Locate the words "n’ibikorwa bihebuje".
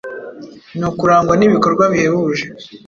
1.35-2.45